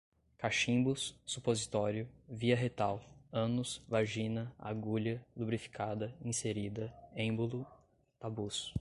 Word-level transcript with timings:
cachimbos, 0.37 1.15
supositório, 1.25 2.07
via 2.27 2.55
retal, 2.55 3.01
ânus, 3.31 3.81
vagina, 3.87 4.51
agulha, 4.57 5.23
lubrificada, 5.35 6.13
inserida, 6.23 6.91
êmbolo, 7.15 7.65
tabus 8.19 8.69